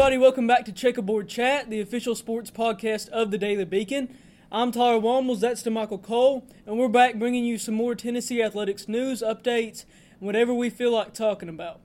[0.00, 0.16] everybody.
[0.16, 4.16] Welcome back to Checkerboard Chat, the official sports podcast of the Daily Beacon.
[4.50, 8.88] I'm Tyler Wombles, that's DeMichael Cole, and we're back bringing you some more Tennessee athletics
[8.88, 9.84] news, updates,
[10.18, 11.80] and whatever we feel like talking about.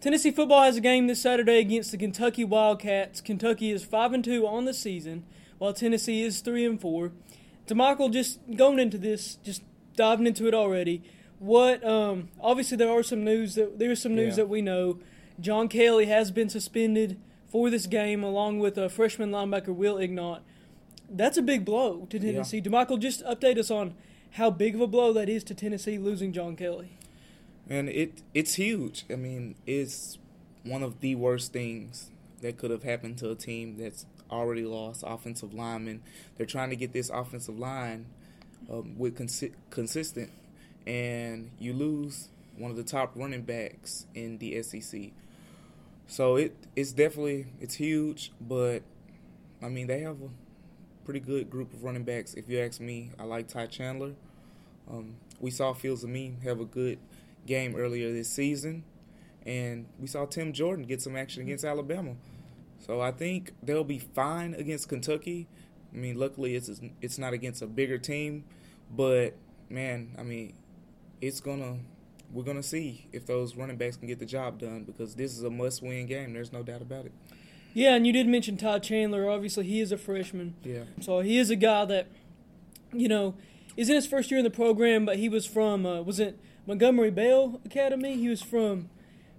[0.00, 3.20] Tennessee football has a game this Saturday against the Kentucky Wildcats.
[3.20, 5.26] Kentucky is 5 and 2 on the season,
[5.58, 7.12] while Tennessee is 3 and 4.
[7.66, 9.62] DeMichael, just going into this, just
[9.96, 11.02] diving into it already.
[11.38, 14.44] What um, obviously there are some news that there's some news Yeah.
[14.44, 15.00] that we know.
[15.40, 17.18] John Kelly has been suspended
[17.48, 20.42] for this game, along with uh, freshman linebacker Will Ignont.
[21.10, 22.62] That's a big blow to Tennessee.
[22.62, 23.94] DeMichael, just update us on
[24.32, 26.96] how big of a blow that is to Tennessee losing John Kelly.
[27.68, 29.04] And it it's huge.
[29.10, 30.18] I mean, it's
[30.64, 35.04] one of the worst things that could have happened to a team that's already lost
[35.06, 36.02] offensive linemen.
[36.36, 38.06] They're trying to get this offensive line
[38.70, 40.30] um, with consi- consistent,
[40.86, 45.10] and you lose one of the top running backs in the SEC.
[46.12, 48.82] So it it's definitely it's huge, but
[49.62, 50.28] I mean they have a
[51.06, 52.34] pretty good group of running backs.
[52.34, 54.12] If you ask me, I like Ty Chandler.
[54.90, 56.98] Um, we saw Fields Amin have a good
[57.46, 58.84] game earlier this season,
[59.46, 62.16] and we saw Tim Jordan get some action against Alabama.
[62.78, 65.48] So I think they'll be fine against Kentucky.
[65.94, 68.44] I mean, luckily it's it's not against a bigger team,
[68.94, 69.34] but
[69.70, 70.52] man, I mean,
[71.22, 71.78] it's gonna
[72.32, 75.42] we're gonna see if those running backs can get the job done because this is
[75.42, 76.32] a must-win game.
[76.32, 77.12] There's no doubt about it.
[77.74, 79.30] Yeah, and you did mention Todd Chandler.
[79.30, 80.54] Obviously, he is a freshman.
[80.62, 82.06] Yeah, So he is a guy that,
[82.92, 83.34] you know,
[83.76, 86.38] is in his first year in the program, but he was from uh, was it
[86.66, 88.16] Montgomery Bell Academy?
[88.16, 88.90] He was from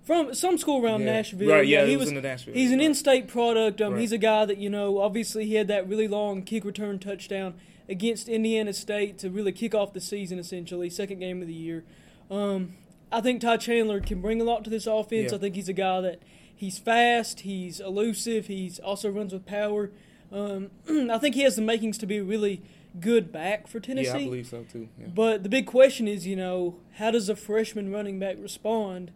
[0.03, 1.13] from some school around Yeah.
[1.13, 1.47] Nashville.
[1.49, 2.87] Right, yeah, he he was in the Nashville, He's an right.
[2.87, 3.79] in-state product.
[3.81, 4.01] Um, Right.
[4.01, 4.97] he's a guy that you know.
[4.99, 7.53] Obviously, he had that really long kick return touchdown
[7.87, 10.39] against Indiana State to really kick off the season.
[10.39, 11.83] Essentially, second game of the year.
[12.31, 12.73] Um,
[13.13, 15.31] I think Ty Chandler can bring a lot to this offense.
[15.31, 15.37] Yeah.
[15.37, 16.21] I think he's a guy that
[16.55, 19.91] he's fast, he's elusive, he's also runs with power.
[20.31, 20.71] Um,
[21.11, 22.61] I think he has the makings to be a really
[22.99, 24.09] good back for Tennessee.
[24.09, 24.89] yeah, I believe so too.
[24.99, 25.07] Yeah.
[25.13, 29.11] But the big question is, you know, how does a freshman running back respond?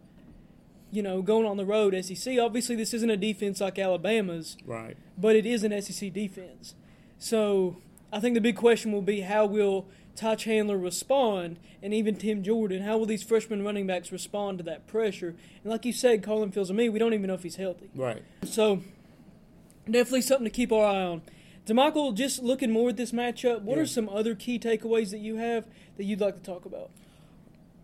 [0.90, 2.38] You know, going on the road, SEC.
[2.38, 4.96] Obviously, this isn't a defense like Alabama's, Right.
[5.18, 6.74] but it is an SEC defense.
[7.18, 7.76] So
[8.12, 9.86] I think the big question will be how will
[10.16, 12.82] Ty Chandler respond, and even Tim Jordan?
[12.82, 15.36] How will these freshman running backs respond to that pressure?
[15.62, 17.88] And like you said, Carlin Fields and me, we don't even know if he's healthy.
[17.94, 18.22] Right.
[18.44, 18.82] So
[19.84, 21.22] definitely something to keep our eye on.
[21.66, 23.82] Demichael, just looking more at this matchup, what Yeah.
[23.82, 25.66] are some other key takeaways that you have
[25.96, 26.90] that you'd like to talk about?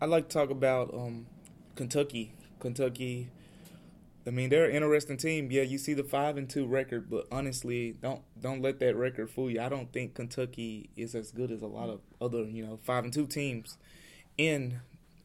[0.01, 1.27] I'd like to talk about um,
[1.75, 2.33] Kentucky.
[2.59, 3.29] Kentucky.
[4.27, 5.51] I mean, they're an interesting team.
[5.51, 9.29] Yeah, you see the five and two record, but honestly, don't don't let that record
[9.29, 9.61] fool you.
[9.61, 13.03] I don't think Kentucky is as good as a lot of other you know five
[13.03, 13.77] and two teams
[14.37, 14.79] in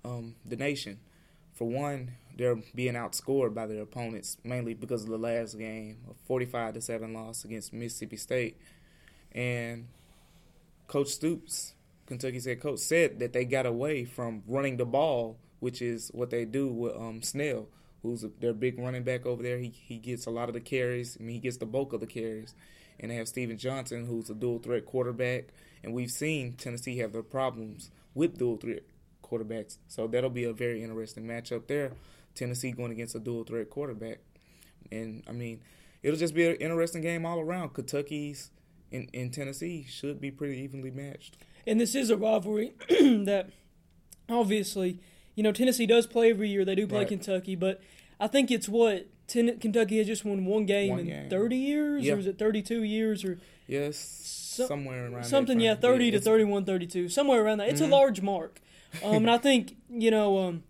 [0.05, 0.99] um, the nation.
[1.55, 6.15] For one, they're being outscored by their opponents mainly because of the last game, a
[6.27, 8.59] forty-five to seven loss against Mississippi State,
[9.33, 9.89] and
[10.89, 11.73] Coach Stoops,
[12.07, 16.29] Kentucky's head coach, said that they got away from running the ball, which is what
[16.29, 17.69] they do with um, Snell,
[18.03, 19.59] who's a, their big running back over there.
[19.59, 21.17] He he gets a lot of the carries.
[21.19, 22.55] I mean, he gets the bulk of the carries.
[22.99, 25.45] And they have Stephen Johnson, who's a dual threat quarterback.
[25.83, 28.83] And we've seen Tennessee have their problems with dual threat
[29.25, 29.79] quarterbacks.
[29.89, 31.93] So that'll be a very interesting matchup there.
[32.35, 34.19] Tennessee going against a dual threat quarterback.
[34.93, 35.61] And I mean,
[36.03, 37.75] it'll just be an interesting game all around.
[37.75, 38.51] Kentucky's
[38.91, 41.37] in, in Tennessee should be pretty evenly matched.
[41.67, 43.51] And this is a rivalry that
[44.29, 45.01] obviously,
[45.41, 46.67] you know, Tennessee does play every year.
[46.67, 47.09] They do play Right.
[47.09, 47.81] Kentucky, but
[48.21, 51.31] I think it's what Ten- Kentucky has just won one game One in game.
[51.31, 52.13] 30 years, Yeah.
[52.13, 55.59] or is it 32 years, or Yes, So- somewhere around that something?
[55.59, 55.81] Yeah, frame.
[55.81, 57.71] 30 to it's- 31, 32, somewhere around that.
[57.71, 57.87] It's Mhm.
[57.87, 58.61] a large mark,
[59.03, 60.65] um, and I think you know, um,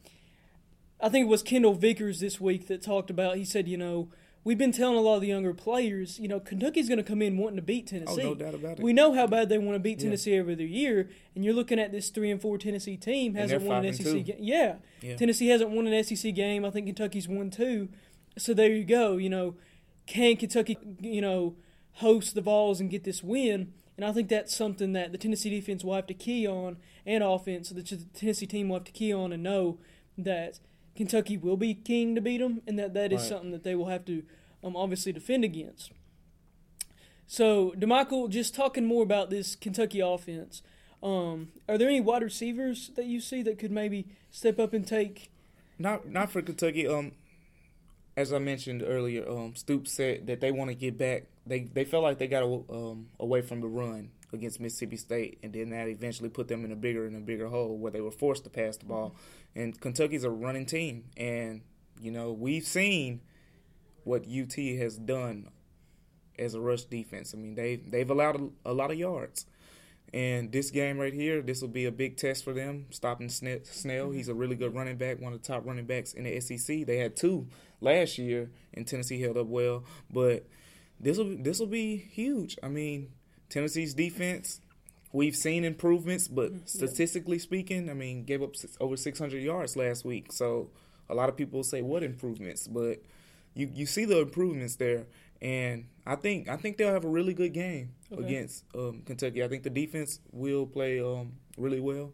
[1.01, 3.39] I think it was Kendall Vickers this week that talked about.
[3.39, 4.09] He said, you know,
[4.45, 7.23] we've been telling a lot of the younger players, you know, Kentucky's going to come
[7.23, 8.23] in wanting to beat Tennessee.
[8.23, 8.83] Oh, no doubt about it.
[8.83, 10.05] We know how bad they want to beat Yeah.
[10.05, 13.63] Tennessee every other year, and you're looking at this three and four Tennessee team hasn't
[13.63, 14.37] won an SEC game.
[14.39, 14.77] Yeah.
[15.03, 15.17] Yeah.
[15.17, 16.65] Tennessee hasn't won an SEC game.
[16.65, 17.89] I think Kentucky's won two.
[18.39, 19.17] So there you go.
[19.17, 19.55] You know,
[20.07, 21.57] can Kentucky, you know,
[21.95, 23.73] host the Vols and get this win?
[23.97, 27.23] And I think that's something that the Tennessee defense will have to key on, and
[27.23, 27.69] offense.
[27.69, 29.79] So the the Tennessee team will have to key on and know
[30.17, 30.59] that
[30.97, 33.29] Kentucky will be keen to beat them, and that that is Right.
[33.29, 34.23] something that they will have to
[34.63, 35.93] um, obviously defend against.
[37.27, 40.63] So, Demichael, just talking more about this Kentucky offense.
[41.03, 44.87] Um, are there any wide receivers that you see that could maybe step up and
[44.87, 45.31] take?
[45.79, 46.87] Not not for Kentucky.
[46.87, 47.13] Um,
[48.17, 51.25] as I mentioned earlier, um, Stoops said that they want to get back.
[51.47, 55.53] They they felt like they got um, away from the run against Mississippi State, and
[55.53, 58.11] then that eventually put them in a bigger and a bigger hole where they were
[58.11, 59.15] forced to pass the ball.
[59.55, 61.63] And Kentucky's a running team, and
[62.01, 63.21] you know we've seen
[64.05, 65.49] what UT has done
[66.39, 67.35] as a rush defense.
[67.35, 69.47] I mean, they they've allowed a, a lot of yards.
[70.13, 72.87] And this game right here, this will be a big test for them.
[72.91, 74.13] Stopping Snell, Mm-hmm.
[74.13, 76.85] he's a really good running back, one of the top running backs in the SEC.
[76.85, 77.47] They had two
[77.81, 79.85] last year, and Tennessee held up well.
[80.13, 80.47] But
[80.99, 82.59] this will this will be huge.
[82.61, 83.11] I mean,
[83.51, 84.61] Tennessee's defense,
[85.13, 90.05] we've seen improvements, but statistically speaking, I mean, gave up six, over 600 yards last
[90.05, 90.33] week.
[90.33, 90.71] So
[91.09, 93.03] a lot of people say what improvements, but
[93.55, 95.07] you you see the improvements there,
[95.43, 98.25] and I think I think they'll have a really good game Okay.
[98.25, 99.43] against um, Kentucky.
[99.45, 102.13] I think the defense will play um, really well.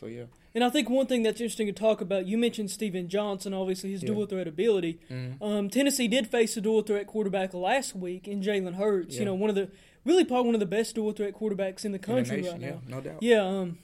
[0.00, 0.24] So yeah,
[0.54, 3.90] And I think one thing that's interesting to talk about, you mentioned Stephen Johnson, obviously
[3.90, 4.08] his Yeah.
[4.10, 5.00] dual threat ability.
[5.10, 5.42] Mhm.
[5.42, 9.14] Um, Tennessee did face a dual threat quarterback last week in Jalen Hurts.
[9.14, 9.20] Yeah.
[9.20, 9.70] You know, one of the
[10.08, 12.52] really probably one of the best dual threat quarterbacks in the in the country nation,
[12.52, 12.80] right yeah, now.
[12.88, 13.22] no doubt.
[13.22, 13.78] Yeah, um,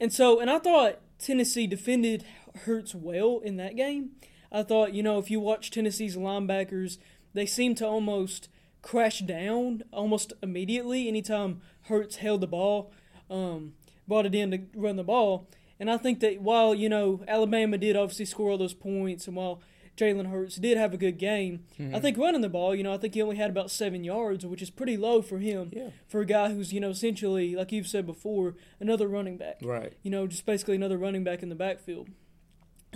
[0.00, 2.24] and so and I thought Tennessee defended
[2.64, 4.12] Hurts well in that game.
[4.50, 6.98] I thought you know if you watch Tennessee's linebackers,
[7.34, 8.48] they seem to almost
[8.82, 12.92] crash down almost immediately anytime Hurts held the ball,
[13.28, 13.74] um,
[14.08, 15.48] brought it in to run the ball.
[15.78, 19.36] And I think that while you know Alabama did obviously score all those points, and
[19.36, 19.60] while
[19.96, 21.94] Jalen Hurts did have a good game, Mm-hmm.
[21.94, 24.46] I think running the ball, you know, I think he only had about seven yards,
[24.46, 25.70] which is pretty low for him.
[25.72, 29.60] Yeah, for a guy who's you know essentially like you've said before another running back.
[29.62, 29.92] Right.
[30.02, 32.08] you know just basically another running back in the backfield.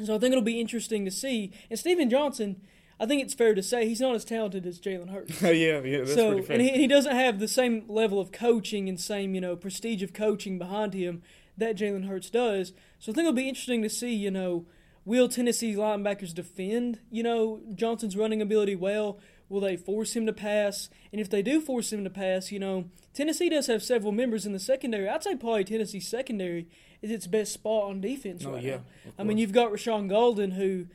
[0.05, 1.53] So i think it'll be interesting to see.
[1.71, 2.61] And Stephen johnson
[3.01, 5.41] i think it's fair to say he's not as talented as jalen hurts.
[5.43, 6.55] Yeah, yeah, that's so pretty fair.
[6.57, 9.57] and he, and he doesn't have the same level of coaching and same you know
[9.57, 11.23] prestige of coaching behind him
[11.57, 12.73] that jalen hurts does.
[12.99, 14.67] So i think it'll be interesting to see you know
[15.05, 19.19] will tennessee linebackers defend you know johnson's running ability well
[19.49, 22.59] will they force him to pass and if they do force him to pass you
[22.59, 26.67] know tennessee does have several members in the secondary i'd say probably tennessee's secondary
[27.03, 28.77] is its best spot on defense no, right Oh, yeah.
[28.77, 30.87] now I mean, you've got Rashaan Gaulden, who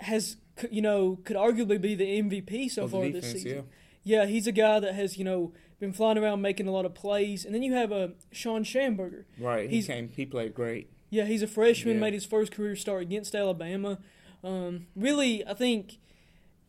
[0.00, 0.36] has,
[0.70, 3.64] you know, could arguably be the MVP so Of far this defense, season.
[4.02, 4.26] Yeah.
[4.26, 7.44] he's a guy that has, you know, been flying around making a lot of plays.
[7.44, 9.24] And then you have uh, Shawn Shamburger.
[9.38, 9.68] right.
[9.70, 10.08] He he's- came.
[10.08, 10.90] He played great.
[11.10, 12.00] Yeah, he's a freshman, Yeah.
[12.00, 13.98] made his first career start against Alabama.
[14.44, 15.98] Um, really, I think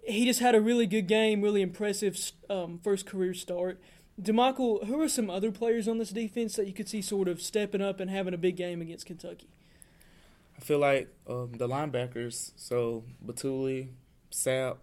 [0.04, 2.18] he just had a really good game, really impressive
[2.50, 3.80] um, first career start.
[4.22, 7.42] DeMichael, who are some other players on this defense that you could see sort of
[7.42, 9.48] stepping up and having a big game against Kentucky?
[10.58, 13.90] I feel like um, the linebackers, so Bituli,
[14.32, 14.78] Sapp,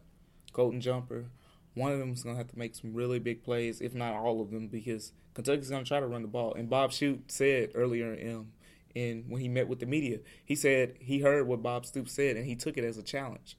[0.53, 1.27] Colton Jumper,
[1.75, 4.15] one of them is going to have to make some really big plays, if not
[4.15, 6.55] all of them, because Kentucky's going to try to run the ball.
[6.55, 8.47] And Bob Shoop said earlier in,
[8.97, 12.37] in when he met with the media, he said he heard what Bob Stoops said
[12.37, 13.57] and he took it as a challenge.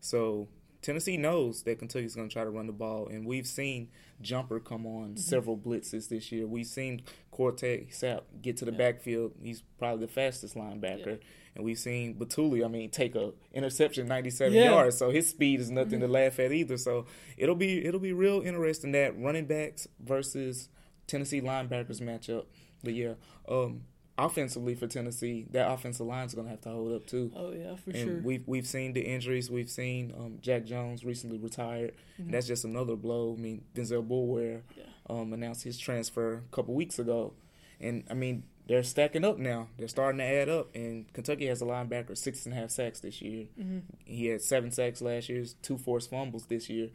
[0.00, 0.48] So
[0.82, 3.88] Tennessee knows that Kentucky's going to try to run the ball, and we've seen
[4.22, 6.46] Jumper come on several blitzes this year.
[6.46, 7.02] We've seen
[7.32, 8.78] Quart'e Sapp get to the Yeah.
[8.78, 9.32] backfield.
[9.42, 11.18] He's probably the fastest linebacker.
[11.56, 14.64] And we've seen Bituli, I mean, take a interception 97 Yeah.
[14.66, 16.76] yards, so his speed is nothing to laugh at either.
[16.76, 17.06] So
[17.36, 20.68] it'll be it'll be real interesting that running backs versus
[21.08, 22.44] Tennessee linebackers matchup.
[22.84, 23.14] But yeah,
[23.48, 23.84] um,
[24.18, 27.30] offensively for Tennessee, that offensive line is gonna have to hold up too.
[27.36, 28.00] Oh, yeah, for sure.
[28.00, 28.20] and sure.
[28.22, 29.50] we've we've seen the injuries.
[29.50, 31.92] We've seen um, Jack Jones recently retired.
[32.18, 33.34] And that's just another blow.
[33.38, 34.84] I mean, Venzell Boulware Yeah.
[35.10, 37.34] um, announced his transfer a couple weeks ago,
[37.80, 39.68] and I mean they're stacking up now.
[39.78, 40.74] They're starting to add up.
[40.74, 43.46] And Kentucky has a linebacker six and a half sacks this year.
[43.60, 43.82] Mhm.
[44.04, 46.88] He had seven sacks last year, two forced fumbles this year,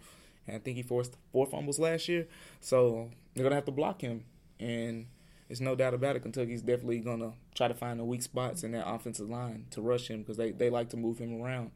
[0.47, 2.27] and I think he forced four fumbles last year.
[2.59, 4.25] So they're gonna have to block him,
[4.59, 5.05] and
[5.51, 6.21] there's no doubt about it.
[6.21, 10.07] Kentucky's definitely gonna try to find the weak spots in that offensive line to rush
[10.09, 11.71] him because they, they like to move him around,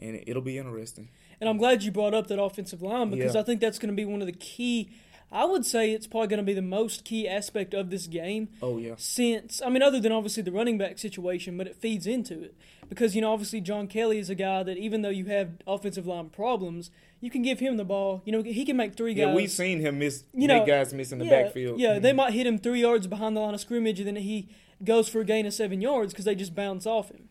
[0.00, 1.10] and it'll be interesting.
[1.40, 3.40] And I'm glad you brought up that offensive line because Yeah.
[3.40, 4.90] I think that's going to be one of the key.
[5.34, 8.48] I would say it's probably going to be the most key aspect of this game
[8.62, 12.06] Oh yeah, since, I mean, other than obviously the running back situation, but it feeds
[12.06, 12.54] into it.
[12.88, 16.06] Because, you know, obviously John Kelly is a guy that even though you have offensive
[16.06, 18.22] line problems, you can give him the ball.
[18.24, 19.26] You know, he can make three guys.
[19.28, 19.34] yeah.
[19.34, 20.22] We've seen him miss.
[20.32, 21.80] You make know, guys missing the yeah, backfield.
[21.80, 22.16] Yeah, they Mhm.
[22.16, 24.48] might hit him three yards behind the line of scrimmage, and then he
[24.84, 27.28] goes for a gain of seven yards because they just bounce off him.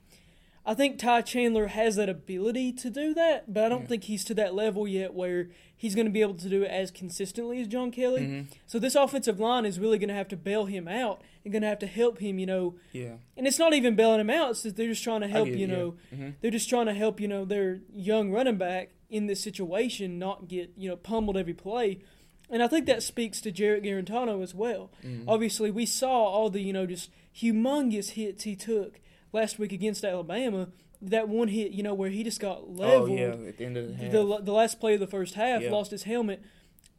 [0.65, 3.88] I think Ty Chandler has that ability to do that, but I don't Yeah.
[3.88, 6.72] think he's to that level yet where he's going to be able to do it
[6.72, 8.22] as consistently as John Kelly.
[8.22, 8.46] Mhm.
[8.65, 11.63] So this offensive line is really going to have to bail him out and going
[11.63, 12.75] to have to help him, you know.
[12.93, 15.50] Yeah, And it's not even bailing him out; it's that they're just trying to help,
[15.50, 15.75] get you yeah.
[15.75, 15.96] know.
[16.15, 16.36] Mhm.
[16.39, 20.48] They're just trying to help, you know, their young running back in this situation not
[20.48, 22.00] get, you know, pummeled every play.
[22.50, 24.91] And I think that speaks to Jarrett Guarantano as well.
[25.03, 25.25] Mhm.
[25.27, 29.01] Obviously, we saw all the, you know, just humongous hits he took
[29.34, 30.70] last week against Alabama.
[31.02, 33.10] That one hit, you know, where he just got oh, leveled.
[33.10, 34.12] Oh yeah, at the end of the half.
[34.12, 35.72] the, the last play of the first half, Yeah.
[35.72, 36.42] lost his helmet.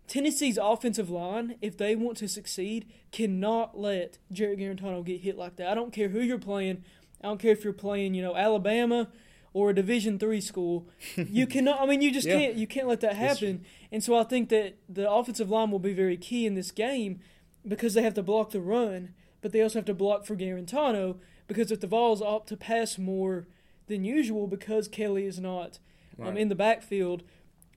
[0.07, 5.57] Tennessee's offensive line, if they want to succeed, cannot let Jarrett Guarantano get hit like
[5.57, 5.69] that.
[5.69, 6.85] I don't care who you're playing.
[7.23, 9.09] I don't care if you're playing, you know, Alabama
[9.55, 10.87] or a Division three school.
[11.17, 11.81] You cannot.
[11.81, 12.39] I mean, you just Yeah.
[12.39, 12.57] can't.
[12.57, 13.65] You can't let that happen.
[13.91, 17.21] And so I think that the offensive line will be very key in this game
[17.67, 21.17] because they have to block the run, but they also have to block for Guarantano
[21.47, 23.47] because if the Vols opt to pass more
[23.87, 25.79] than usual because Kelly is not
[26.19, 26.39] um, Right.
[26.39, 27.23] in the backfield,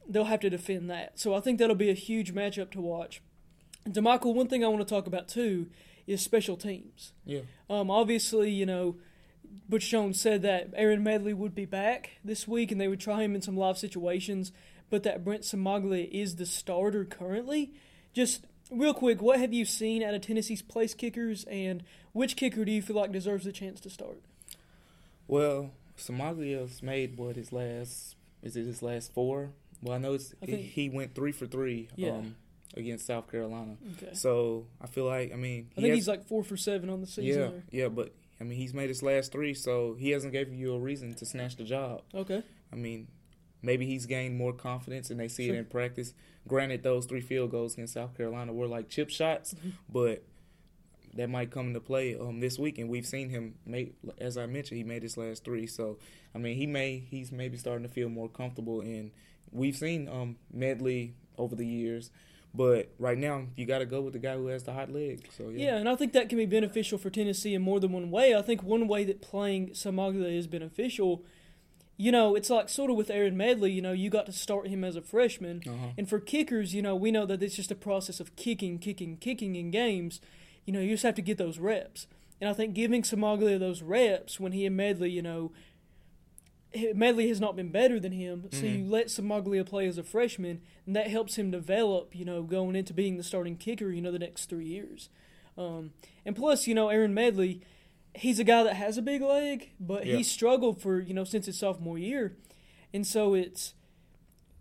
[0.07, 1.19] they'll have to defend that.
[1.19, 3.21] So I think that'll be a huge matchup to watch.
[3.83, 5.67] And to Michael, one thing I want to talk about too
[6.05, 7.13] is special teams.
[7.25, 7.41] Yeah.
[7.69, 8.95] Um, obviously, you know,
[9.67, 13.23] Butch Jones said that Aaron Medley would be back this week and they would try
[13.23, 14.51] him in some live situations,
[14.89, 17.73] but that Brent Cimaglia is the starter currently.
[18.13, 21.83] Just real quick, what have you seen out of Tennessee's place kickers and
[22.13, 24.19] which kicker do you feel like deserves the chance to start?
[25.27, 29.49] Well, Cimaglia's made what his last is it his last four?
[29.81, 32.11] Well, I know it's I he, think- he went three for three Yeah.
[32.11, 32.35] um,
[32.75, 33.77] against South Carolina.
[33.97, 34.13] Okay.
[34.13, 37.01] So I feel like I mean I think has- he's like four for seven on
[37.01, 37.63] the season.
[37.71, 40.73] yeah yeah, but I mean he's made his last three, so he hasn't given you
[40.73, 42.01] a reason to snatch the job.
[42.13, 42.43] Okay.
[42.71, 43.07] I mean,
[43.67, 45.55] maybe he's gained more confidence and they see Sure.
[45.55, 46.13] it in practice.
[46.47, 49.73] Granted, those three field goals against South Carolina were like chip shots, Mhm.
[49.91, 50.23] but
[51.13, 52.77] that might come into play um, this week.
[52.77, 55.67] And we've seen him make, as I mentioned, he made his last three.
[55.67, 55.97] So
[56.33, 58.81] I mean, he may he's maybe starting to feel more comfortable.
[58.81, 59.11] And
[59.51, 62.09] we've seen um, Medley over the years,
[62.53, 65.27] but right now you got to go with the guy who has the hot leg.
[65.35, 67.91] So yeah, Yeah, and I think that can be beneficial for Tennessee in more than
[67.91, 68.33] one way.
[68.35, 71.23] I think one way that playing Cimaglia is beneficial,
[71.97, 74.67] you know, it's like sort of with Aaron Medley, you know, you got to start
[74.67, 75.63] him as a freshman.
[75.67, 75.87] uh-huh.
[75.97, 79.17] And for kickers, you know, we know that it's just a process of kicking, kicking,
[79.17, 80.21] kicking in games.
[80.65, 82.07] You know, you just have to get those reps.
[82.39, 85.51] And I think giving Cimaglia those reps when he and Medley, you know,
[86.93, 88.77] Medley has not been better than him, so Mhm.
[88.79, 92.75] you let Cimaglia play as a freshman, and that helps him develop, you know, going
[92.75, 95.09] into being the starting kicker, you know, the next three years.
[95.57, 95.93] Um,
[96.25, 97.61] and plus, you know, Aaron Medley,
[98.15, 100.17] he's a guy that has a big leg, but Yeah.
[100.17, 102.35] he struggled for, you know, since his sophomore year.
[102.93, 103.73] And so it's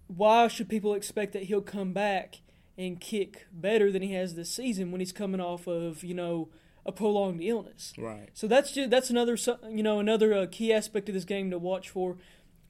[0.08, 2.40] why should people expect that he'll come back
[2.78, 6.48] and kick better than he has this season when he's coming off of, you know,
[6.84, 7.92] a prolonged illness?
[7.98, 8.28] right.
[8.34, 9.36] So that's just, that's another
[9.70, 12.16] you know another uh, key aspect of this game to watch for.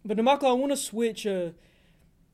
[0.04, 1.50] But Michael, I want to switch uh,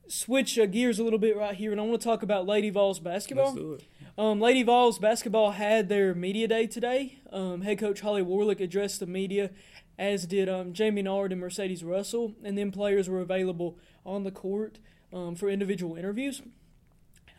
[0.07, 2.71] switch uh, gears a little bit right here, and I want to talk about Lady
[2.71, 3.47] Vols basketball.
[3.47, 3.85] Let's do it.
[4.19, 7.19] Um, Lady Vols basketball had their media day today.
[7.33, 9.51] Um, head coach Holly Warlick addressed the media,
[9.99, 14.31] as did um, Jaime Nared and Mercedes Russell, and then players were available on the
[14.31, 14.79] court
[15.13, 16.43] um, for individual interviews.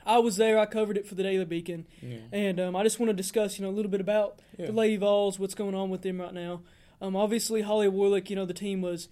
[0.05, 0.57] I was there.
[0.59, 2.17] I covered it for the Daily Beacon, Yeah.
[2.31, 4.65] and um, I just want to discuss, you know, a little bit about Yeah.
[4.67, 6.61] the Lady Vols, what's going on with them right now.
[7.01, 9.07] Um, obviously, Holly Warlick, you know, the team was,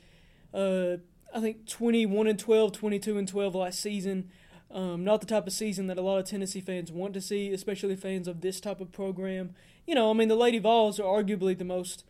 [0.53, 0.98] uh,
[1.34, 4.30] I think, 21 and 12, 22 and 12 last season.
[4.73, 7.51] Um, not the type of season that a lot of Tennessee fans want to see,
[7.51, 9.53] especially fans of this type of program.
[9.85, 12.05] You know, I mean, the Lady Vols are arguably the most,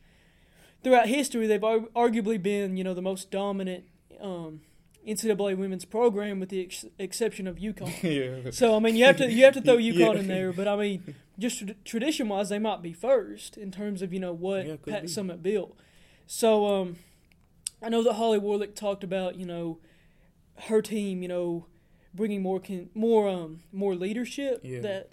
[0.83, 3.85] throughout history, they've ar- arguably been, you know, the most dominant
[4.21, 4.61] um,
[5.07, 8.03] NCAA women's program with the ex- exception of UConn.
[8.45, 8.51] yeah.
[8.51, 10.19] So I mean, you have to you have to throw UConn Yeah.
[10.19, 14.03] in there, but I mean, just tra- tradition wise, they might be first in terms
[14.03, 15.07] of you know what Yeah, Pat be.
[15.07, 15.75] Summitt built.
[16.27, 16.97] So um,
[17.81, 19.79] I know that Holly Warlick talked about you know
[20.67, 21.65] her team, you know,
[22.13, 24.61] bringing more con- more um more leadership.
[24.63, 24.79] Yeah.
[24.81, 25.09] That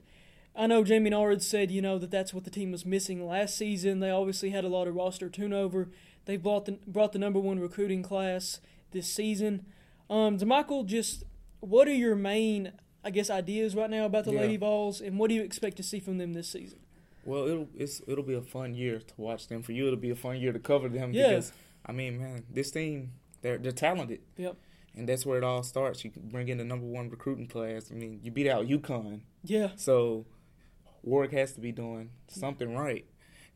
[0.56, 3.56] I know Jaime Nared said you know that that's what the team was missing last
[3.56, 4.00] season.
[4.00, 5.88] They obviously had a lot of roster turnover.
[6.24, 9.64] They brought the brought the number one recruiting class this season.
[10.10, 11.24] Um, Michael, just
[11.60, 12.72] what are your main,
[13.04, 14.40] I guess, ideas right now about the Yeah.
[14.40, 16.78] Lady Vols, and what do you expect to see from them this season?
[17.24, 19.62] Well, it'll it's it'll be a fun year to watch them.
[19.62, 21.28] For you, it'll be a fun year to cover them Yeah.
[21.28, 21.52] because
[21.86, 23.12] I mean, man, this team
[23.42, 24.20] they're they're talented.
[24.36, 24.56] Yep.
[24.98, 26.04] And that's where it all starts.
[26.04, 27.90] You bring in the number one recruiting class.
[27.90, 30.26] I mean, you beat out UConn, Yeah, so
[31.06, 33.06] Warlick has to be doing something right.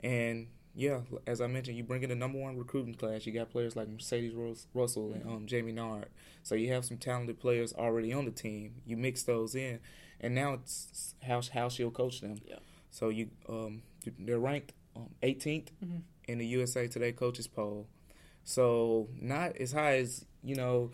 [0.00, 3.26] And yeah, as I mentioned, you bring in the number one recruiting class.
[3.26, 6.06] You got players like Mercedes Rus- Russell and um, Jaime Nared.
[6.44, 8.76] So you have some talented players already on the team.
[8.86, 9.80] You mix those in,
[10.20, 12.38] and now it's how how she'll coach them.
[12.46, 12.56] Yeah.
[12.90, 13.82] So you um
[14.18, 16.02] they're ranked um, 18th Mhm.
[16.28, 17.86] in the USA Today coaches poll.
[18.44, 20.90] So not as high as you know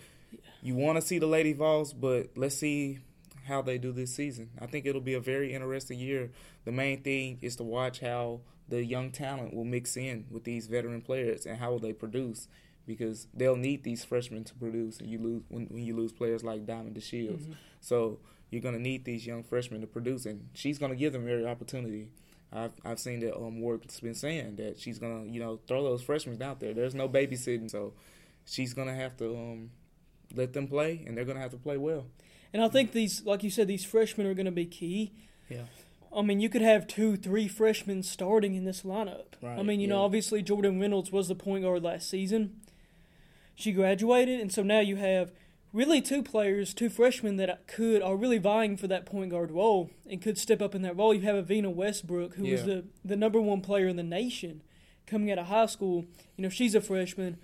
[0.62, 2.98] you want to see the Lady Vols, but let's see
[3.46, 4.50] how they do this season.
[4.60, 6.30] I think it'll be a very interesting year.
[6.64, 10.66] The main thing is to watch how the young talent will mix in with these
[10.66, 12.48] veteran players and how will they produce
[12.86, 16.42] because they'll need these freshmen to produce and you lose when, when you lose players
[16.44, 17.46] like Diamond DeShields.
[17.46, 17.54] Mhm.
[17.80, 18.18] So
[18.50, 22.08] you're gonna need these young freshmen to produce, and she's gonna give them every opportunity.
[22.52, 26.02] I've I've seen that um Warlick's been saying that she's gonna you know throw those
[26.02, 26.72] freshmen out there.
[26.74, 27.92] There's no babysitting, so
[28.46, 29.70] she's gonna have to um
[30.34, 32.06] let them play, and they're gonna have to play well.
[32.52, 35.12] and I think these, like you said, these freshmen are going to be key.
[35.50, 35.64] Yeah.
[36.16, 39.26] I mean, you could have two, three freshmen starting in this lineup.
[39.44, 42.60] I mean, you know, obviously Jordan Reynolds was the point guard last season.
[43.54, 45.30] she graduated, and so now you have
[45.74, 49.90] really two players, two freshmen that could are really vying for that point guard role
[50.10, 51.12] and could step up in that role.
[51.12, 52.66] You have Evina Westbrook, who was Yeah.
[52.66, 54.62] the the number one player in the nation
[55.06, 56.06] coming out of high school.
[56.36, 57.36] You know, she's a freshman.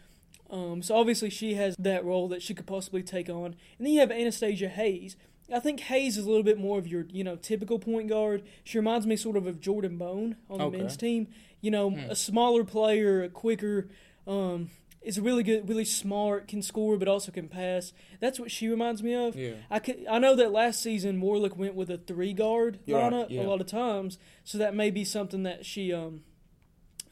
[0.50, 3.46] Um, so obviously she has that role that she could possibly take on.
[3.78, 5.16] And then you have Anastasia Hayes.
[5.52, 8.42] I think Hayes is a little bit more of your, you know, typical point guard.
[8.62, 10.78] She reminds me sort of of Jordan Bone on the Okay.
[10.78, 11.28] men's team.
[11.60, 12.10] You know, Hmm.
[12.10, 13.88] a smaller player, a quicker,
[14.26, 14.70] um,
[15.02, 17.92] is really good, really smart, can score, but also can pass.
[18.20, 19.36] That's what she reminds me of.
[19.36, 19.52] Yeah.
[19.70, 23.12] I could, I know that last season Warlick went with a three guard You're right,
[23.12, 23.42] lineup yeah.
[23.42, 26.22] a lot of times, so that may be something that she um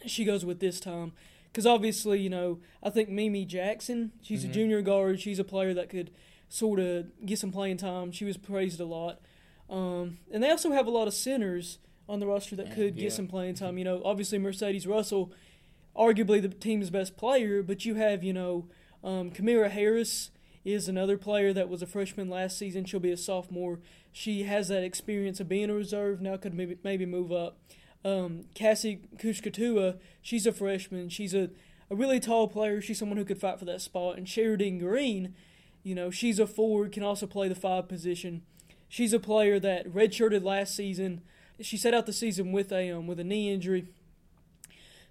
[0.07, 1.13] she goes with this time.
[1.53, 4.49] Because obviously, you know, I think Meme Jackson, she's Mhm.
[4.51, 5.21] a junior guard.
[5.21, 6.11] She's a player that could
[6.49, 8.11] sort of get some playing time.
[8.11, 9.21] She was praised a lot.
[9.69, 11.79] Um, and they also have a lot of centers
[12.09, 13.05] on the roster that could yeah.
[13.05, 13.77] get some playing time.
[13.79, 15.33] You know, obviously Mercedes Russell,
[15.95, 18.69] arguably the team's best player, but you have, you know,
[19.05, 20.31] um, Kamira Harris
[20.65, 22.85] is another player that was a freshman last season.
[22.85, 23.81] She'll be a sophomore.
[24.11, 26.21] She has that experience of being a reserve.
[26.21, 27.59] Now could maybe maybe move up.
[28.05, 31.09] Um, Cassie Kushkituah, she's a freshman.
[31.09, 31.51] She's a,
[31.91, 32.81] a really tall player.
[32.81, 34.17] She's someone who could fight for that spot.
[34.17, 35.35] And Sheridan Green,
[35.83, 38.43] you know, she's a forward, can also play the five position.
[38.89, 41.23] She's a player that redshirted last season.
[41.61, 43.87] She set out the season with a um, with a knee injury.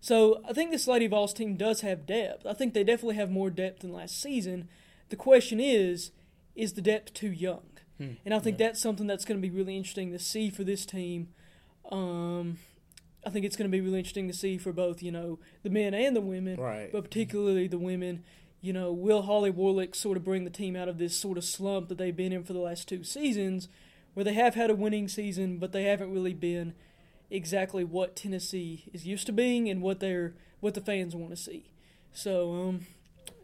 [0.01, 2.45] So I think this Lady Vols team does have depth.
[2.45, 4.67] I think they definitely have more depth than last season.
[5.09, 6.11] The question is,
[6.55, 7.63] is the depth too young?
[7.97, 8.13] Hmm.
[8.25, 10.85] And I think that's something that's going to be really interesting to see for this
[10.85, 11.29] team.
[11.91, 12.57] Um,
[13.25, 15.69] I think it's going to be really interesting to see for both, you know, the
[15.69, 16.91] men and the women, Right.
[16.91, 18.23] but particularly the women.
[18.63, 21.43] You know, will Holly Warlick sort of bring the team out of this sort of
[21.43, 23.67] slump that they've been in for the last two seasons,
[24.13, 26.73] where they have had a winning season, but they haven't really been
[27.31, 31.35] exactly what Tennessee is used to being and what they're what the fans want to
[31.35, 31.71] see.
[32.13, 32.85] So, um,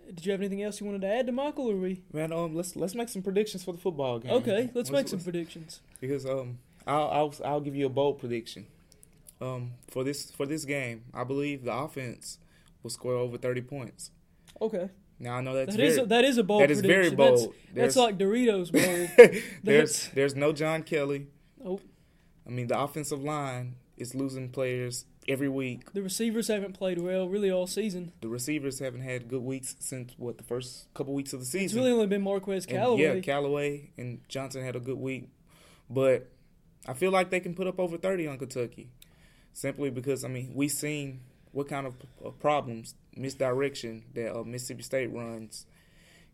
[0.08, 2.04] did you have anything else you wanted to add to Michael, or we?
[2.14, 4.32] Man, um, let's let's make some predictions for the football game.
[4.32, 5.80] Okay, let's make some predictions.
[6.00, 8.68] because um, I'll I'll I'll give you a bold prediction.
[9.40, 12.40] Um, for this for this game, I believe the offense
[12.84, 14.12] will score over thirty points.
[14.60, 16.64] Okay, Now I know that's that very is a, that is a bold.
[16.64, 17.18] that is very prediction.
[17.18, 17.56] That's- bold.
[17.74, 19.10] That's, There's- like Doritos bold.
[19.18, 21.28] there's That's- there's no John Kelly.
[21.64, 21.80] Oh.
[22.46, 25.92] I mean the offensive line is losing players every week.
[25.94, 28.14] the receivers haven't played well really all season.
[28.22, 31.66] The receivers haven't had good weeks since what the first couple weeks of the season.
[31.66, 33.02] It's really only been Marquez And, Callaway.
[33.16, 35.30] yeah, Callaway and Johnson had a good week,
[35.90, 36.30] but
[36.88, 38.88] I feel like they can put up over thirty on Kentucky,
[39.58, 44.84] simply because I mean we've seen what kind of uh, problems misdirection that uh, Mississippi
[44.84, 45.66] State runs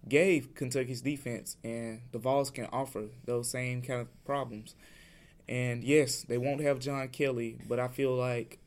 [0.10, 4.76] gave Kentucky's defense, and the Vols can offer those same kind of problems.
[5.48, 8.60] And yes, they won't have John Kelly, but I feel like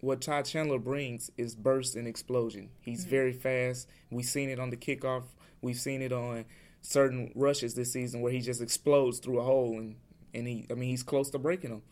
[0.00, 2.70] what Todd Chandler brings is burst and explosion.
[2.80, 3.08] He's Mhm.
[3.08, 3.88] very fast.
[4.10, 5.24] We've seen it on the kickoff.
[5.60, 6.44] We've seen it on
[6.82, 9.96] certain rushes this season where he just explodes through a hole and
[10.32, 11.82] and he I mean he's close to breaking them.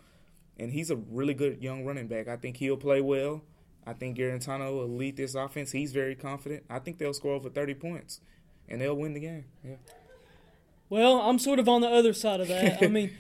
[0.59, 2.29] And he's a really good young running back.
[2.29, 3.43] I think he'll play well.
[3.87, 5.71] I think Guarantano will lead this offense.
[5.73, 6.65] He's very confident.
[6.71, 8.21] I think they'll score over 30 points
[8.69, 9.45] and they'll win the game.
[9.65, 9.77] Yeah.
[10.89, 12.83] Well, I'm sort of on the other side of that.
[12.83, 13.13] I mean,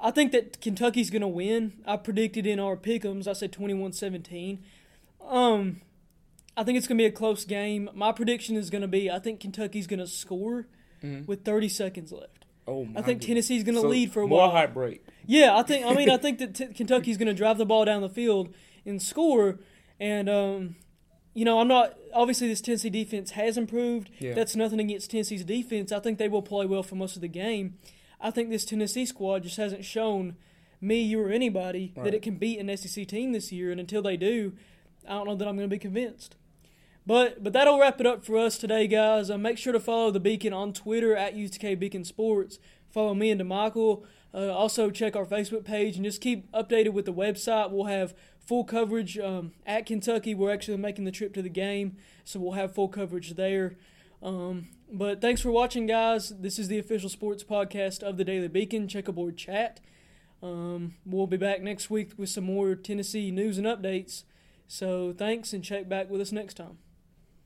[0.00, 1.74] I think that Kentucky's going to win.
[1.86, 4.58] I predicted in our pick'ems, I said 21-17.
[5.26, 5.80] Um,
[6.56, 7.90] I think it's going to be a close game.
[7.94, 10.66] My prediction is going to be I think Kentucky's going to score
[11.02, 11.26] Mhm.
[11.26, 12.43] with 30 seconds left.
[12.66, 13.26] Oh my I think goodness.
[13.48, 14.50] Tennessee's going to So, lead for a more while.
[14.50, 15.04] heartbreak.
[15.26, 15.84] Yeah, I think.
[15.86, 18.54] I mean, I think that t- Kentucky's going to drive the ball down the field
[18.86, 19.58] and score.
[20.00, 20.76] And um,
[21.34, 21.94] you know, I'm not.
[22.12, 24.10] Obviously, this Tennessee defense has improved.
[24.18, 24.34] Yeah.
[24.34, 25.92] That's nothing against Tennessee's defense.
[25.92, 27.74] I think they will play well for most of the game.
[28.20, 30.36] I think this Tennessee squad just hasn't shown
[30.80, 32.04] me, you, or anybody Right.
[32.04, 33.70] that it can beat an SEC team this year.
[33.70, 34.52] And until they do,
[35.06, 36.36] I don't know that I'm going to be convinced.
[37.06, 39.30] But but that'll wrap it up for us today, guys.
[39.30, 42.58] Uh, make sure to follow the Beacon on Twitter at UTK Beacon Sports.
[42.90, 44.04] Follow me and DeMichael.
[44.32, 47.70] Uh, also check our Facebook page and just keep updated with the website.
[47.70, 50.34] We'll have full coverage um, at Kentucky.
[50.34, 53.76] We're actually making the trip to the game, so we'll have full coverage there.
[54.22, 56.30] Um, but thanks for watching, guys.
[56.30, 58.88] This is the official sports podcast of the Daily Beacon.
[58.88, 59.80] Checkerboard Chat.
[60.42, 64.24] Um, we'll be back next week with some more Tennessee news and updates.
[64.66, 66.78] So thanks, and check back with us next time.